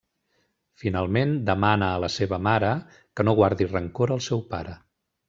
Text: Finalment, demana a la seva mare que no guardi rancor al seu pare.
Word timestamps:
Finalment, 0.83 1.35
demana 1.49 1.89
a 1.89 1.99
la 2.05 2.09
seva 2.13 2.39
mare 2.47 2.71
que 3.19 3.27
no 3.29 3.37
guardi 3.41 3.69
rancor 3.73 4.15
al 4.17 4.25
seu 4.31 4.43
pare. 4.57 4.75